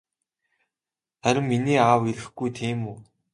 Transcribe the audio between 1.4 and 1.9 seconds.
миний